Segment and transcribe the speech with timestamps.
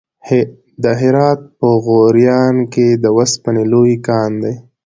[0.83, 4.55] د هرات په غوریان کې د وسپنې لوی کان دی.